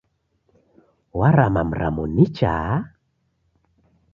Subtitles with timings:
[1.19, 2.55] Warama mramo nicha.